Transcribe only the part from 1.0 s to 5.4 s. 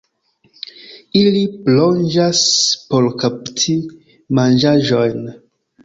Ili plonĝas por kapti manĝaĵojn.